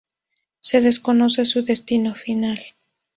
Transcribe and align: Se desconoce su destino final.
Se 0.61 0.81
desconoce 0.81 1.45
su 1.45 1.61
destino 1.63 2.15
final. 2.15 2.57